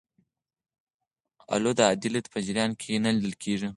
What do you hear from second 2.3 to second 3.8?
په جریان کې نه لیدل کېږي.